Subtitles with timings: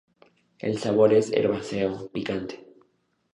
[0.57, 2.65] El sabor es herbáceo, picante.